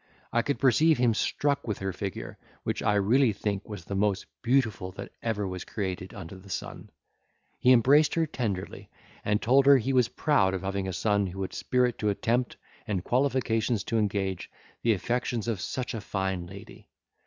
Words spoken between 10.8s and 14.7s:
a son who had spirit to attempt, and qualifications to engage